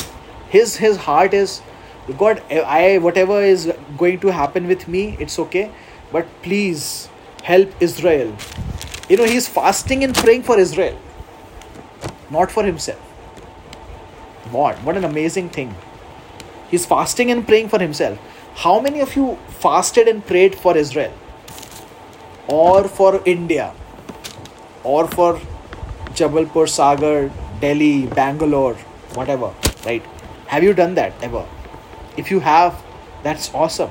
[0.48, 1.60] his his heart is
[2.18, 2.42] god
[2.78, 5.70] i whatever is going to happen with me it's okay
[6.12, 7.08] but please
[7.42, 8.34] help israel
[9.08, 10.98] you know he's fasting and praying for israel
[12.30, 13.10] not for himself
[14.50, 14.76] what?
[14.78, 15.74] What an amazing thing.
[16.70, 18.18] He's fasting and praying for himself.
[18.56, 21.12] How many of you fasted and prayed for Israel?
[22.50, 23.72] Or for India?
[24.84, 25.40] Or for
[26.14, 28.74] Jabalpur, Sagar, Delhi, Bangalore,
[29.14, 29.54] whatever,
[29.86, 30.02] right?
[30.46, 31.46] Have you done that ever?
[32.16, 32.82] If you have,
[33.22, 33.90] that's awesome.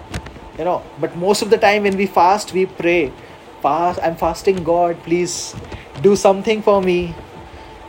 [0.58, 3.14] You know, but most of the time when we fast, we pray,
[3.62, 5.56] fast, I'm fasting, God, please
[6.02, 7.16] do something for me.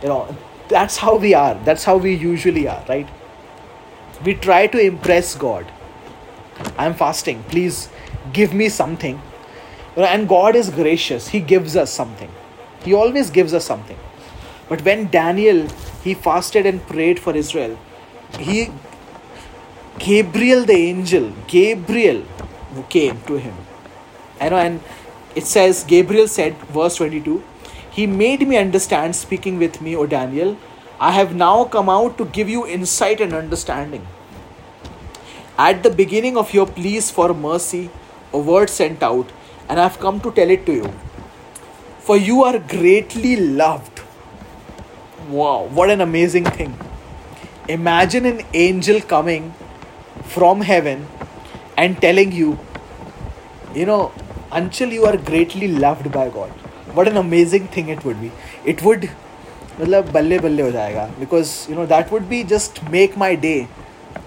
[0.03, 0.37] You know,
[0.71, 3.09] that's how we are that's how we usually are right
[4.25, 5.73] we try to impress god
[6.79, 7.89] i'm fasting please
[8.33, 9.21] give me something
[9.97, 11.29] and god is gracious.
[11.29, 12.31] He gives us something.
[12.85, 13.99] He always gives us something.
[14.69, 15.67] But when daniel
[16.05, 17.79] he fasted and prayed for israel
[18.39, 18.71] he
[19.99, 22.23] gabriel the angel gabriel
[22.89, 23.55] came to him.
[24.41, 24.81] I know and
[25.35, 27.43] it says gabriel said verse 22
[27.93, 30.57] he made me understand, speaking with me, O Daniel.
[31.01, 34.07] I have now come out to give you insight and understanding.
[35.59, 37.91] At the beginning of your pleas for mercy,
[38.33, 39.33] a word sent out,
[39.70, 40.92] and I have come to tell it to you.
[42.00, 44.02] For you are greatly loved.
[45.30, 46.78] Wow, what an amazing thing.
[47.68, 49.54] Imagine an angel coming
[50.24, 51.08] from heaven
[51.78, 52.60] and telling you,
[53.74, 54.12] you know,
[54.52, 56.52] until you are greatly loved by God
[56.96, 58.32] what an amazing thing it would be
[58.74, 59.10] it would
[59.80, 63.56] मतलब बल्ले बल्ले हो जाएगा because you know that would be just make my day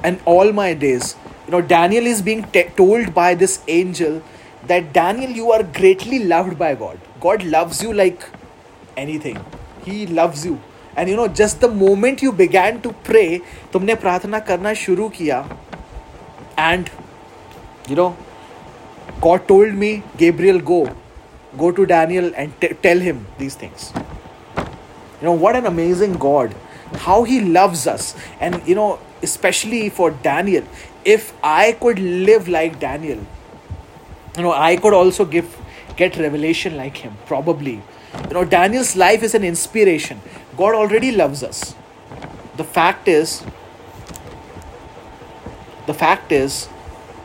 [0.05, 4.21] and all my days you know Daniel is being told by this angel
[4.67, 6.99] that Daniel, you are greatly loved by God.
[7.21, 8.25] God loves you like
[8.97, 9.45] anything.
[9.85, 10.61] He loves you.
[10.97, 13.41] And you know, just the moment you began to pray,
[13.73, 15.45] तुमने प्रार्थना करना शुरू किया
[16.59, 16.91] and
[17.89, 18.17] you know,
[19.21, 20.81] God told me, Gabriel, go
[21.57, 23.93] go to Daniel and t- tell him these things.
[25.21, 26.55] You know, what an amazing God.
[27.07, 28.15] How he loves us.
[28.41, 30.65] And, you know, especially for Daniel,
[31.05, 33.19] if I could live like Daniel,
[34.38, 35.58] you know, I could also give
[35.96, 37.82] get revelation like him, probably.
[38.28, 40.22] You know, Daniel's life is an inspiration.
[40.58, 41.76] God already loves us.
[42.58, 43.44] The fact is,
[45.86, 46.68] the fact is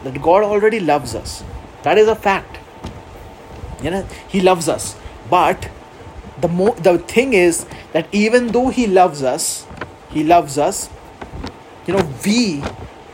[0.05, 1.43] that God already loves us.
[1.83, 2.59] That is a fact
[3.83, 4.97] you know he loves us
[5.31, 5.69] but
[6.41, 9.67] the mo- the thing is that even though he loves us
[10.11, 10.89] he loves us
[11.87, 12.63] you know we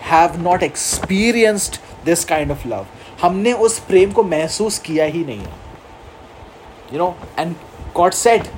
[0.01, 2.89] have not experienced this kind of love
[3.25, 5.45] हमने उस प्रेम को महसूस किया ही नहीं।
[6.93, 7.55] You know and
[7.97, 8.49] God sent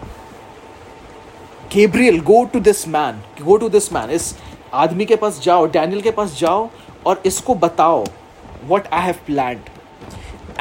[1.73, 4.35] Gabriel go to this man go to this man इस
[4.75, 6.69] आदमी के पास जाओ डैनियल के पास जाओ
[7.07, 8.05] और इसको बताओ
[8.69, 9.61] what I have plan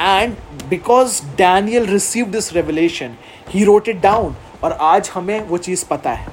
[0.00, 0.36] and
[0.68, 3.16] because Daniel receive this revelation
[3.48, 6.28] he wrote it down और आज हमें वो चीज़ पता है।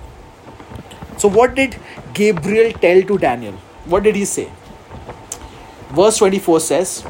[1.22, 1.76] So what did
[2.18, 3.58] Gabriel tell to Daniel
[3.88, 4.48] what did he say
[5.94, 7.04] verse twenty four says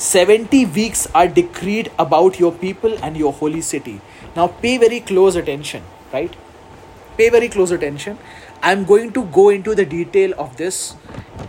[0.00, 4.00] 70 weeks are decreed about your people and your holy city
[4.36, 6.36] now pay very close attention right
[7.18, 8.18] pay very close attention
[8.62, 10.80] i'm going to go into the detail of this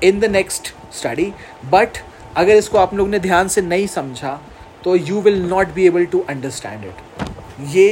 [0.01, 1.31] in the next study
[1.77, 2.03] but
[2.37, 4.39] अगर इसको आप लोग ने ध्यान से नहीं समझा
[4.83, 7.87] तो you will not be able to understand it ये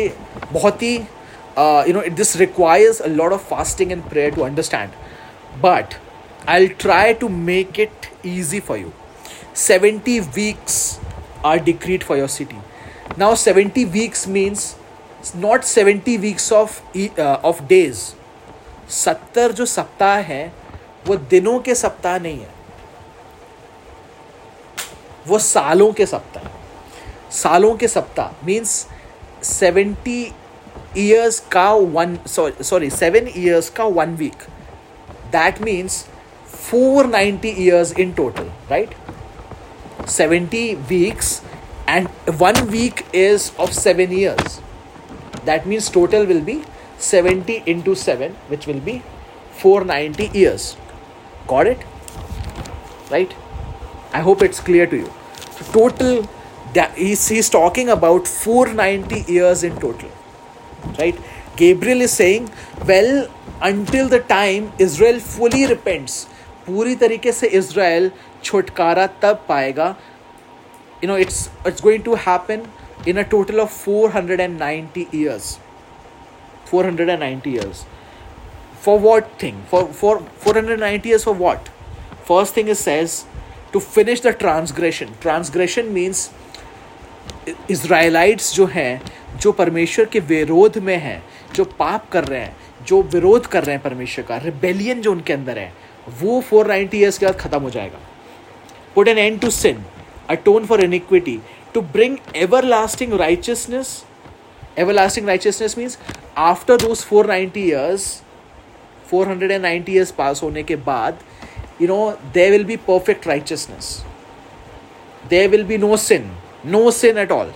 [0.51, 4.91] बहुत ही you know this requires a lot of fasting and prayer to understand
[5.61, 5.97] but
[6.47, 8.93] I'll try to make it easy for you.
[9.54, 10.98] 70 weeks
[11.44, 12.56] are decreed for your city.
[13.16, 14.76] Now 70 weeks means
[15.34, 18.14] not 70 weeks of uh, of days.
[18.90, 20.44] सत्तर जो सप्ताह है
[21.06, 22.48] वो दिनों के सप्ताह नहीं है
[25.28, 26.48] वो सालों के सप्ताह
[27.32, 28.72] सालों के सप्ताह मीन्स
[29.42, 30.20] सेवेंटी
[30.98, 34.42] ईयर्स का वन सॉरी सेवन ईयर्स का one week
[35.32, 36.04] that means
[36.54, 38.94] four ninety years in total right
[40.10, 41.42] 70 weeks
[41.86, 42.08] and
[42.46, 44.60] one week is of 7 years.
[45.44, 46.62] That means total will be
[46.98, 49.02] 70 into 7 which will be
[49.62, 50.76] 490 years.
[51.46, 51.78] Got it?
[53.10, 53.34] Right?
[54.12, 55.12] I hope it's clear to you.
[55.72, 56.28] Total
[56.74, 60.10] that he's, he's talking about 490 years in total.
[60.98, 61.16] Right?
[61.56, 62.50] Gabriel is saying
[62.86, 63.28] well
[63.60, 66.26] until the time israel fully repents
[66.70, 68.10] पूरी तरीके से Israel
[68.44, 69.94] छुटकारा तब पाएगा।
[71.04, 72.66] You know it's it's going to happen
[73.08, 75.56] in a total of four hundred and ninety years
[76.70, 77.84] four hundred and ninety years
[78.84, 81.68] for what thing for for four hundred ninety years for what
[82.28, 83.22] first thing is says
[83.72, 86.30] to finish the transgression transgression means
[87.70, 89.00] Israelites जो हैं,
[89.40, 91.22] जो परमेश्वर के विरोध में हैं,
[91.54, 92.56] जो पाप कर रहे हैं,
[92.86, 95.72] जो विरोध कर रहे हैं परमेश्वर का रिबेलियन जो उनके अंदर है
[96.20, 97.98] वो फोर नाइन्टी ईयर्स के बाद ख़त्म हो जाएगा।
[98.94, 99.84] Put an end to sin
[100.30, 101.38] atone for iniquity
[101.74, 102.16] to bring
[102.64, 104.02] everlasting righteousness
[104.94, 105.98] everlasting righteousness means
[106.38, 108.10] after those four ninety years
[109.10, 111.18] four hundred and ninety years pass होने के बाद
[111.80, 113.96] you know they will be perfect righteousness
[115.30, 116.30] they will be no sin
[116.66, 117.52] no sin at all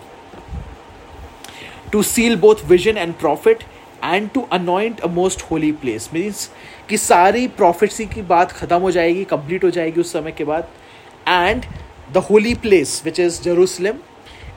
[1.92, 3.62] to seal both vision and prophet
[4.04, 6.48] and to anoint a most holy place means
[6.88, 10.68] कि सारी प्रॉफिट्सी की बात ख़त्म हो जाएगी कंप्लीट हो जाएगी उस समय के बाद।
[11.28, 11.64] And
[12.12, 13.98] the holy place which is Jerusalem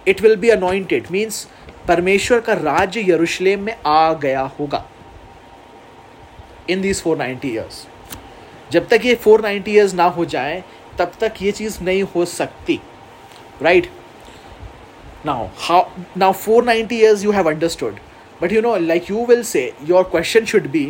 [0.08, 1.48] it will be anointed means
[1.88, 4.86] परमेश्वर का राज्य यरूशलेम में आ गया होगा।
[6.70, 7.86] In these four ninety years
[8.72, 10.64] जब तक ये फोर नाइन्टी ईयर्स ना हो जाए,
[11.00, 12.80] तब तक ये चीज़ नहीं हो सकती।
[13.62, 13.90] Right
[15.26, 15.86] now how
[16.18, 18.00] now four ninety years you have understood
[18.42, 20.86] but you know like you will say your question should be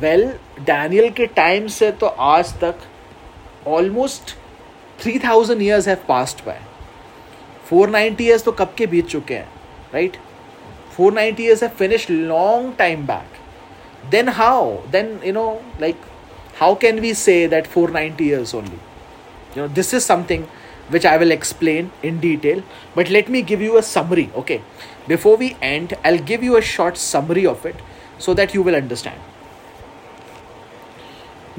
[0.00, 0.26] well
[0.66, 2.88] Daniel के टाइम से तो आज तक
[3.68, 4.36] almost
[5.02, 6.60] three thousand years have passed by
[7.70, 9.48] four ninety years तो कब के बीत चुके हैं
[9.94, 10.16] right
[10.96, 13.38] 490 years have finished long time back
[14.10, 15.96] then how then you know like
[16.58, 18.80] how can we say that 490 years only
[19.54, 20.44] you know this is something
[20.90, 22.62] which i will explain in detail
[22.94, 24.60] but let me give you a summary okay
[25.08, 27.76] before we end i'll give you a short summary of it
[28.18, 29.16] so that you will understand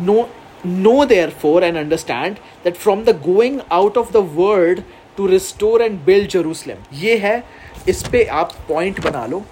[0.01, 0.29] Know
[0.65, 4.83] know therefore and understand that from the going out of the world
[5.17, 7.43] to restore and build jerusalem, ये है,
[7.89, 9.43] इस पे आप point बना लो।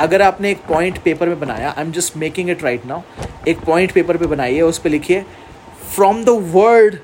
[0.00, 3.00] अगर आपने एक point paper में बनाया I am just making it right now
[3.48, 5.24] एक पॉइंट पेपर पे बनाइए उस पर लिखिए
[5.94, 6.98] from the word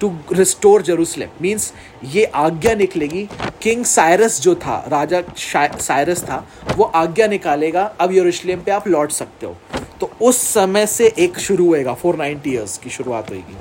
[0.00, 1.72] to restore Jerusalem means
[2.14, 3.28] ये आज्ञा निकलेगी
[3.62, 6.44] किंग साइरस जो था, राजा साइरस था,
[6.76, 9.56] वो आज्ञा निकालेगा, अब यरूशलेम पे आप लौट सकते हो।
[10.00, 13.56] तो उस समय से एक शुरू होएगा फोर नाइनटी ईयर्स की शुरुआत होगी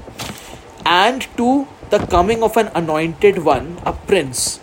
[0.88, 4.60] and to the coming of an anointed one a prince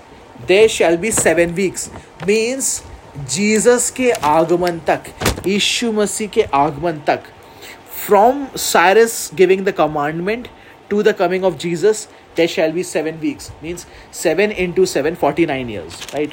[0.49, 1.91] there shall be seven weeks
[2.27, 2.83] means
[3.31, 5.03] Jesus के आगमन तक,
[5.47, 7.23] यीशु मसीह के आगमन तक
[8.07, 10.49] from Cyrus giving the commandment
[10.91, 13.51] to the coming of Jesus there shall be seven weeks.
[13.63, 16.33] Means seven into seven 49 years, right?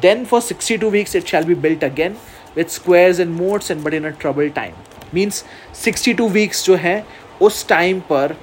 [0.00, 2.16] Then for 62 weeks, it shall be built again.
[2.56, 4.74] With squares and moats and but in a troubled time.
[5.12, 5.42] Means
[5.82, 7.04] 62 weeks जो है,
[7.42, 8.36] उस time पर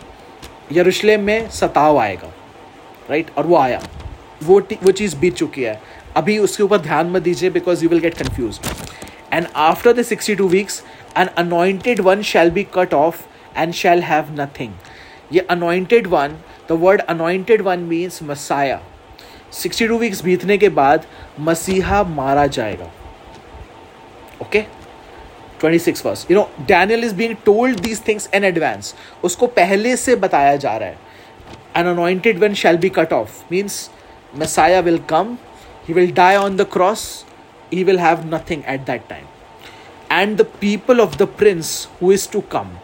[0.74, 2.28] यरूशलेम में सताव आएगा
[3.10, 3.38] right right?
[3.38, 3.82] और वो आया।
[4.44, 5.80] वो वो चीज़ बीत चुकी है।
[6.16, 8.60] अभी उसके ऊपर ध्यान मत दीजिए because you will get confuse
[9.34, 10.84] and after the sixty two weeks
[11.18, 13.22] an anointed one shall be cut off
[13.58, 14.74] and shall have nothing
[15.34, 16.38] ये anointed one
[16.70, 18.82] the word anointed one means Messiah
[19.62, 21.06] sixty two weeks बीतने के बाद
[21.40, 22.92] मसीहा मारा जाएगा।
[24.44, 29.96] Twenty 26 verse you know Daniel is being told these things in advance उसको पहले
[29.98, 30.98] से बताया जा रहा है।
[31.78, 33.90] An anointed one shall be cut off means
[34.36, 35.38] Messiah will come
[35.88, 37.26] he will die on the cross
[37.74, 39.26] he will have nothing at that time
[40.12, 42.78] and the people of the prince who is to come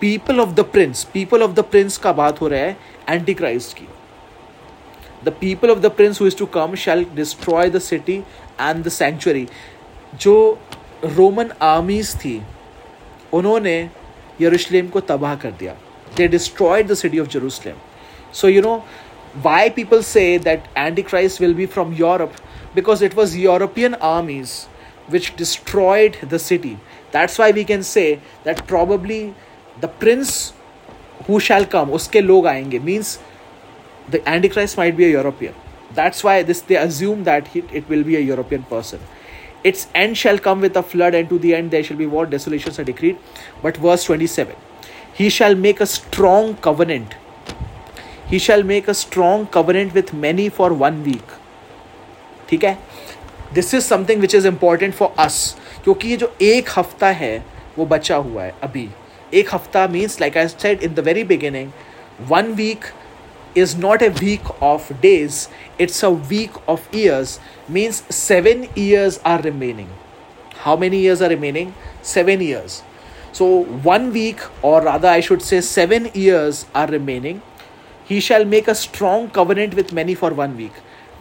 [0.00, 2.76] people of the prince people of the prince का बात हो रहा है
[3.08, 3.86] antichrist की।
[5.24, 8.16] The people of the prince who is to come shall destroy the city
[8.60, 9.46] and the sanctuary
[10.20, 10.36] जो
[11.04, 12.40] Roman armies थी,
[13.32, 13.78] उन्होंने
[14.40, 15.74] यरूशलेम को तबाह कर दिया।
[16.16, 17.76] They destroyed the city of Jerusalem
[18.34, 18.76] so you know
[19.36, 20.64] why people say that
[21.02, 22.32] antichrist will be from Europe
[22.74, 24.52] because it was European armies
[25.10, 26.74] which destroyed the city
[27.12, 28.10] that's why we can say
[28.44, 29.22] that probably
[29.80, 30.54] the prince
[31.28, 33.18] who shall come उसके लोग आएँगे। Means
[34.10, 35.52] the antichrist might be a European
[35.96, 38.98] that's why this they assume that it will be a European person
[39.63, 42.25] its end shall come with a flood, and to the end there shall be war,
[42.25, 43.17] desolations are decreed.
[43.61, 44.55] But verse 27
[45.13, 47.15] He shall make a strong covenant.
[48.27, 51.37] He shall make a strong covenant with many for one week.
[52.49, 52.77] ठीक है
[53.53, 55.35] this is something which is important for us
[55.83, 57.37] क्योंकि ये जो एक हफ्ता है
[57.77, 58.87] वो बचा हुआ है अभी
[59.39, 61.71] एक हफ्ता means like I said in the very beginning
[62.29, 62.85] one week
[63.55, 69.41] is not a week of days, it's a week of years, means seven years are
[69.41, 69.89] remaining.
[70.55, 71.73] How many years are remaining?
[72.01, 72.83] Seven years.
[73.33, 77.41] So, one week, or rather, I should say, seven years are remaining.
[78.05, 80.73] He shall make a strong covenant with many for one week.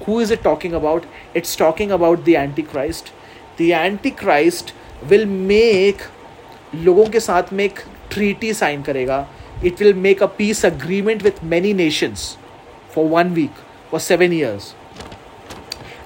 [0.07, 1.05] Who is it talking about?
[1.35, 3.13] It's talking about the Antichrist.
[3.59, 4.73] The Antichrist
[5.09, 6.03] will make
[6.75, 7.79] लोगों के साथ में एक
[8.11, 9.27] treaty sign करेगा
[9.63, 12.39] it will make a peace agreement with many nations
[12.89, 13.53] for one week,
[13.91, 14.75] for seven years.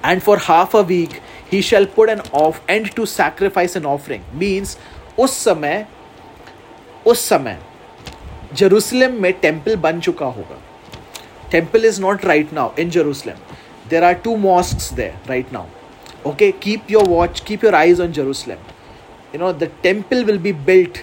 [0.02, 1.20] And for half a week,
[1.50, 4.24] he shall put an off end to sacrifice and offering.
[4.32, 4.76] Means,
[5.18, 5.86] उस समय
[7.06, 7.58] उस समय
[8.56, 10.60] Jerusalem में temple बन चुका होगा
[11.54, 13.42] temple is not right now in jerusalem
[13.90, 15.66] there are two mosques there right now
[16.30, 18.64] okay keep your watch keep your eyes on jerusalem
[19.34, 20.98] you know the temple will be built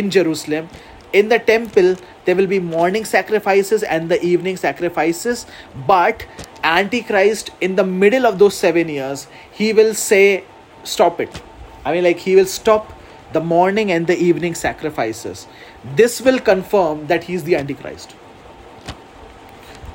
[0.00, 0.68] in jerusalem
[1.13, 1.95] in the temple
[2.25, 5.45] there will be morning sacrifices and the evening sacrifices.
[5.87, 6.25] But
[6.63, 10.43] antichrist in the middle of those 7 years he will say
[10.83, 11.41] stop it.
[11.85, 12.93] I mean like he will stop
[13.33, 15.47] the morning and the evening sacrifices.
[15.95, 18.15] This will confirm that he is the antichrist.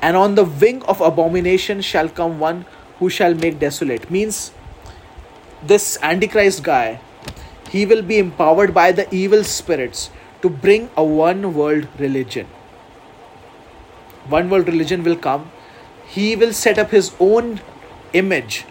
[0.00, 2.66] And on the wing of abomination shall come one
[2.98, 4.10] who shall make desolate.
[4.10, 4.52] Means
[5.62, 7.00] this antichrist guy
[7.70, 10.10] he will be empowered by the evil spirits
[10.43, 12.47] to bring a one world religion.
[14.29, 15.49] One world religion will come.
[16.07, 17.59] He will set up his own
[18.13, 18.63] image.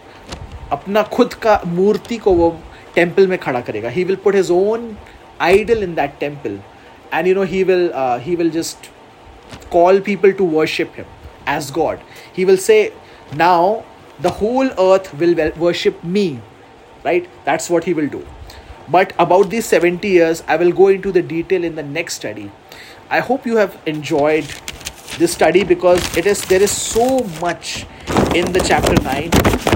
[0.71, 2.49] अपना खुद का मूर्ति को वो
[2.95, 4.95] temple में खड़ा करेगा he will put his own
[5.41, 6.59] idol in that temple
[7.13, 7.91] and you know he will
[8.25, 8.89] he will just
[9.73, 11.05] call people to worship him
[11.45, 12.01] as God.
[12.33, 12.93] He will say,
[13.35, 13.83] Now
[14.19, 16.41] the whole earth will worship me.
[17.03, 17.29] Right?
[17.45, 18.25] That's what he will do.
[18.88, 22.50] but about these 70 years, I will go into the detail in the next study.
[23.10, 24.44] I hope you have enjoyed
[25.18, 27.86] this study because it is there is so much
[28.34, 29.30] in the chapter 9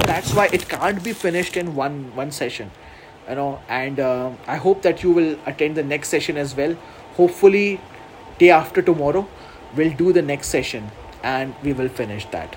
[0.05, 2.71] that's why it can't be finished in one one session
[3.29, 6.75] you know and uh, i hope that you will attend the next session as well.
[7.15, 7.79] Hopefully
[8.37, 9.27] day after tomorrow
[9.75, 10.91] we'll do the next session
[11.23, 12.55] and we will finish that.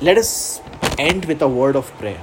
[0.00, 0.60] Let us
[0.98, 2.20] end with a word of prayer